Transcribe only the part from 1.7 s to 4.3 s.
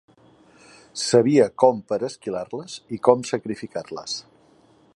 per esquilar-les i com sacrificar-les.